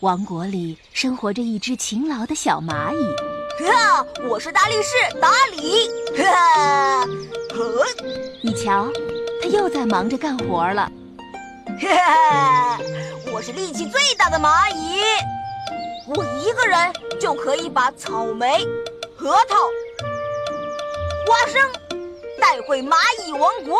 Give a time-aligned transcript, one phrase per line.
[0.00, 3.04] 王国里生活着一只勤劳的小蚂蚁。
[3.66, 5.90] 哈， 我是大力士达里。
[6.16, 7.06] 哈，
[8.42, 8.90] 你瞧，
[9.42, 10.90] 他又在忙着干活了。
[11.78, 12.78] 哈，
[13.30, 15.02] 我是力气最大的蚂蚁，
[16.06, 18.66] 我一个人就可以把草莓、
[19.14, 19.56] 核桃、
[21.26, 21.60] 花生
[22.40, 23.76] 带回蚂蚁王国。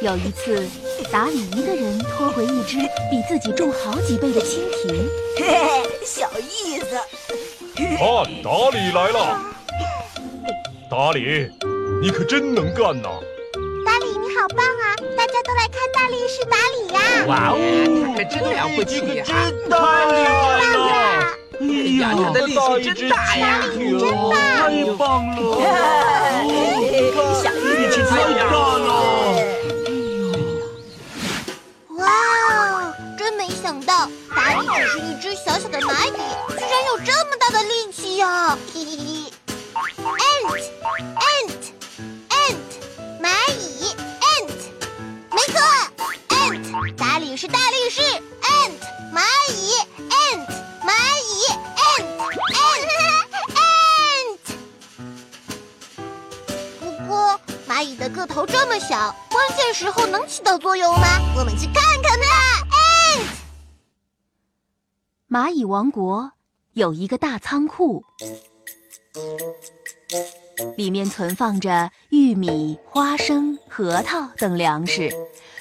[0.00, 0.68] 有一次，
[1.12, 2.78] 达里一个人拖回一只
[3.10, 6.86] 比自己重好几倍的蜻蜓， 嘿嘿，小意思。
[7.76, 9.38] 看，达里来了！
[10.90, 11.50] 达里，
[12.00, 13.10] 你可真能干呐！
[13.84, 14.96] 达里，你好棒啊！
[15.14, 17.26] 大家都来看大力士达里呀！
[17.26, 17.58] 哇哦，
[18.06, 19.22] 他可真了不起呀！
[19.26, 20.88] 太厉害了！
[21.60, 21.62] 哎
[22.00, 23.60] 呀，他的力气真大呀！
[23.76, 24.32] 你真棒！
[24.56, 25.36] 太棒了！
[27.42, 29.21] 小力气太大了！
[33.72, 34.06] 想到
[34.36, 38.54] 达里只是一只小小的蚂蚁，居然有这么大的力气呀！
[38.74, 39.32] 嘿嘿嘿
[40.20, 40.60] ，ant
[41.16, 41.72] ant
[42.28, 42.54] ant，
[43.18, 44.52] 蚂蚁 ant，
[45.30, 45.58] 没错
[46.28, 48.78] ，ant，达里是大力士，ant，
[49.10, 49.72] 蚂蚁
[50.10, 50.46] ant，
[50.84, 51.46] 蚂蚁
[51.80, 52.04] ant
[52.52, 52.84] ant
[53.56, 54.44] ant。
[56.78, 61.06] 不过蚂蚁的个头这么小，关键时候能起到作用吗？
[61.38, 62.26] 我们去看看吧。
[65.32, 66.32] 蚂蚁王国
[66.74, 68.04] 有一个大仓库，
[70.76, 75.10] 里面存放着玉米、花生、核桃等粮食，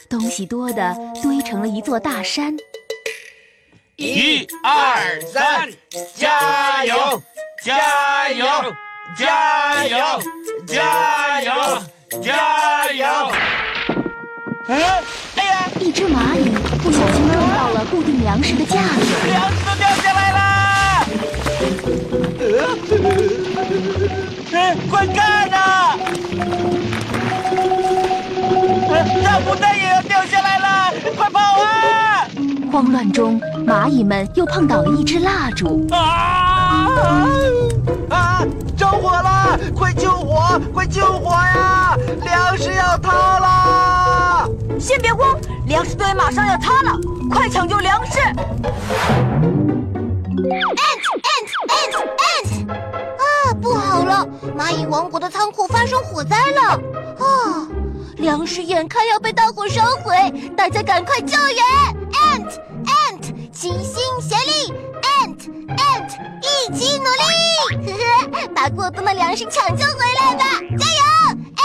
[0.10, 0.94] 东西多的
[1.24, 2.58] 堆成了一座大山。
[3.96, 5.70] 一二三，
[6.16, 7.24] 加油！
[7.64, 8.46] 加油！
[9.18, 9.98] 加油！
[10.68, 11.54] 加油！
[12.22, 13.06] 加油！
[14.68, 15.02] 哎呀！
[15.80, 16.48] 一只蚂蚁
[16.84, 19.04] 不小心撞到了固定粮食的架子，
[24.72, 25.98] 呃，快看呐！
[29.22, 32.26] 大布袋也要掉下来了，快跑啊！
[32.72, 33.38] 慌乱中，
[33.68, 35.86] 蚂蚁们又碰倒了一支蜡烛。
[35.92, 36.88] 啊！
[38.10, 38.46] 啊！
[38.78, 39.60] 着火了！
[39.76, 40.58] 快救火！
[40.74, 41.98] 快救火呀！
[42.24, 44.50] 粮食要塌了！
[44.80, 46.98] 先别慌，粮食堆马上要塌了，
[47.30, 48.20] 快抢救粮食
[50.42, 51.11] ant
[54.72, 56.80] 蚂蚁王国的仓库发生火灾了！
[57.20, 57.68] 啊，
[58.20, 60.16] 粮食眼看要被大火烧毁，
[60.56, 61.62] 大家赶快救援
[62.14, 62.48] ！Ant
[62.86, 64.74] ant，齐心协力
[65.20, 65.40] ！Ant
[65.76, 67.92] ant，一起努力！
[67.92, 67.92] 呵
[68.32, 70.46] 呵，把过冬的粮食抢救回来吧！
[70.80, 71.02] 加油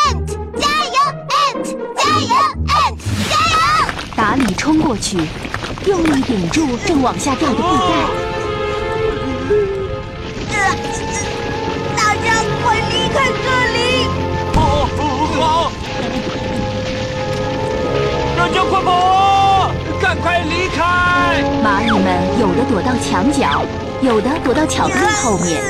[0.02, 0.26] ！Ant，
[0.58, 2.34] 加油！Ant，加油！
[4.16, 5.16] 达里冲过去，
[5.86, 8.35] 用力顶住正往下掉的布袋。
[20.26, 21.40] 快离开！
[21.62, 23.62] 蚂蚁们有的躲到墙角，
[24.02, 25.62] 有的躲到巧克力后面。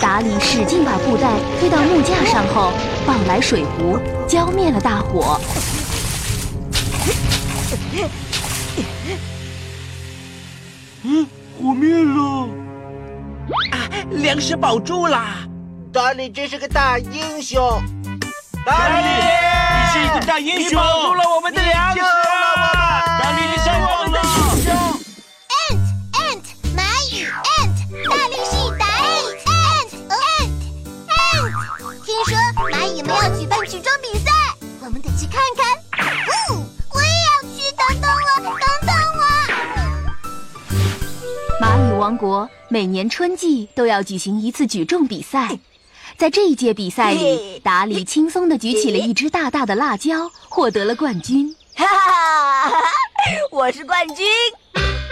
[0.00, 2.70] 达里使劲把布袋推到木架上后，
[3.04, 5.40] 抱来水壶，浇灭了大火。
[11.02, 11.26] 嗯，
[11.58, 12.48] 火灭了！
[13.72, 15.20] 啊，粮食保住了！
[15.92, 17.82] 达里真是个大英雄！
[18.64, 20.70] 达里，你是一个大英雄！
[20.70, 22.00] 你保住了我们的粮食！
[22.00, 23.75] 达里，你上
[42.16, 45.58] 王国每年春季都要举行一次举重比赛，
[46.16, 51.54] 在这一届比赛里，达里轻松地举起了一只大大的辣椒，获得了冠军。
[51.76, 52.80] 哈哈哈！
[53.50, 54.26] 我是冠军！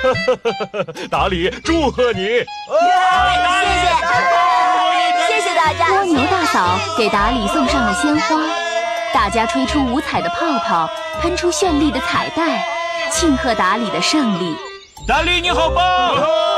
[0.02, 0.34] 哈哈
[0.72, 0.82] 哈！
[1.10, 2.20] 达里，祝贺你！
[2.24, 2.40] 谢
[5.28, 5.92] 谢，谢谢大家。
[5.92, 8.40] 蜗牛大嫂给达里送上了鲜花，
[9.12, 10.88] 大家吹出五彩的泡泡，
[11.20, 12.64] 喷出绚丽的彩带，
[13.10, 14.56] 庆贺达里的胜利。
[15.06, 16.53] 达里你好棒！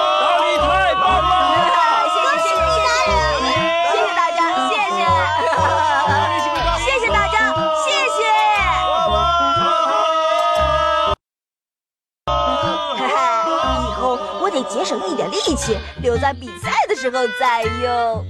[16.17, 18.25] 留在比赛的时候再用。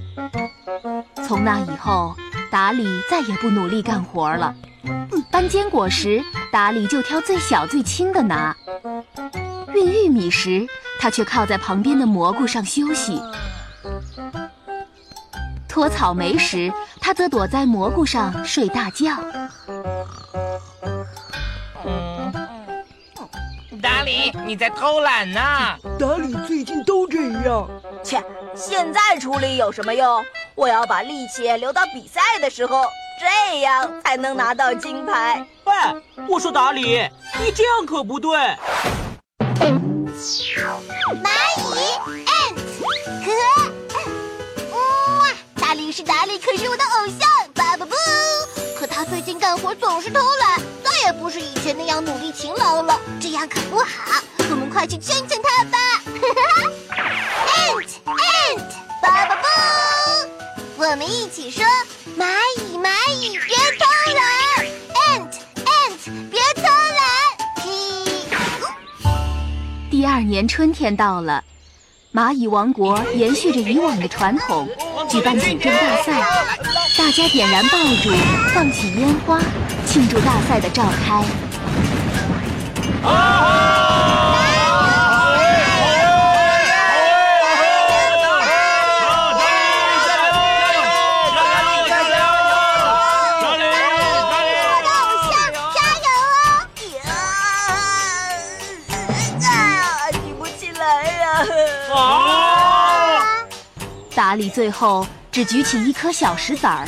[1.25, 2.13] 从那以后，
[2.51, 4.53] 达里再也不努力干活了。
[5.31, 8.53] 搬坚果时，达里就挑最小最轻的拿；
[9.73, 10.67] 运玉米时，
[10.99, 13.21] 他却靠在旁边的蘑菇上休息；
[15.69, 16.69] 拖草莓时，
[16.99, 19.11] 他则躲在蘑菇上睡大觉。
[23.81, 25.39] 达里，你在偷懒呢？
[25.97, 27.69] 达里最近都这样。
[28.07, 28.23] 切，
[28.55, 30.25] 现在处理有什么用？
[30.55, 32.85] 我要把力气留到比赛的时候，
[33.19, 35.45] 这样才能拿到金牌。
[35.65, 35.73] 喂，
[36.29, 37.09] 我说达里，
[37.43, 38.37] 你这样可不对。
[41.21, 41.61] 蚂蚁
[42.23, 42.55] ant，
[43.25, 43.29] 呵，
[44.71, 45.27] 哇，
[45.59, 47.93] 达里是达里，可是我的偶像，巴巴布。
[48.79, 54.21] 可他最近干活总是偷懒，再也不是以前那样努力勤劳了，这样可不好。
[54.49, 55.77] 我们快去劝劝他吧。
[59.07, 59.47] Ant ant，巴巴布。
[60.77, 61.63] 我们一起说：
[62.17, 62.25] 蚂
[62.59, 62.89] 蚁蚂
[63.19, 64.21] 蚁别偷懒
[64.93, 65.31] ，ant
[65.65, 66.67] ant 别偷懒。
[69.89, 71.43] 第二年春天到了，
[72.13, 74.69] 蚂蚁王国延续着以往的传统，
[75.09, 76.21] 举办举证大赛，
[76.97, 78.11] 大家点燃爆竹，
[78.53, 79.39] 放起烟花，
[79.85, 81.23] 庆祝大赛的召开。
[104.27, 106.85] 达里最后只举起一颗小石子儿，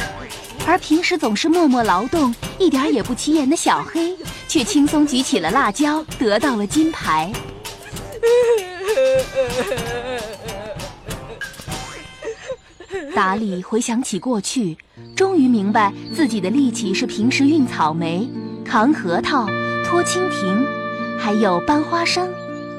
[0.67, 4.13] 而平时总是默默劳动、一点也不起眼的小黑，
[4.45, 7.31] 却轻松举起了辣椒，得到了金牌。
[13.15, 14.77] 达里回想起过去，
[15.15, 18.29] 终于明白自己的力气是平时运草莓、
[18.65, 19.47] 扛核桃、
[19.85, 20.67] 拖蜻蜓，
[21.17, 22.29] 还有搬花生，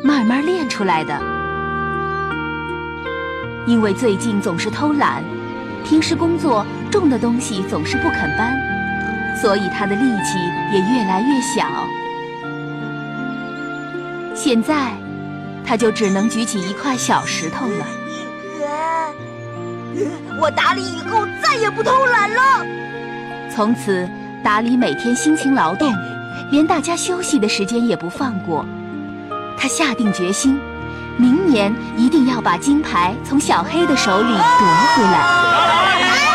[0.04, 1.39] 慢慢练出来的。
[3.66, 5.22] 因为最近总是偷懒，
[5.84, 8.56] 平时工作重的东西总是不肯搬，
[9.40, 10.38] 所以他的力气
[10.72, 11.66] 也越来越小。
[14.34, 14.92] 现在，
[15.64, 17.86] 他就只能举起一块小石头了。
[20.40, 22.66] 我打理以后再也不偷懒了。
[23.54, 24.08] 从此，
[24.42, 25.92] 达里每天辛勤劳动，
[26.50, 28.64] 连大家休息的时间也不放过。
[29.58, 30.58] 他下定决心，
[31.20, 36.29] 明年一定要把金牌从小黑的手里夺回来。